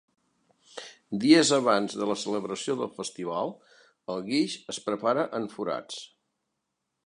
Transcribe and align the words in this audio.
Dies 1.25 1.51
abans 1.57 1.97
de 1.99 2.07
la 2.13 2.15
celebració 2.21 2.77
del 2.81 2.91
festival, 2.97 3.53
el 4.15 4.25
guix 4.33 4.57
es 4.77 4.83
prepara 4.89 5.29
en 5.41 5.49
forats. 5.57 6.01